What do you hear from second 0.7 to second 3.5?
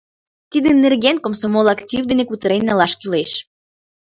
нерген комсомол актив дене кутырен налаш кӱлеш.